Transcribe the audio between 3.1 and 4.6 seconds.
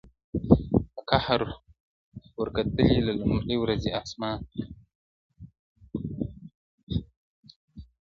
لومړۍ ورځي اسمان-